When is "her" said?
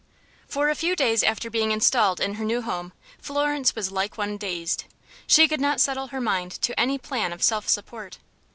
2.33-2.43, 6.07-6.19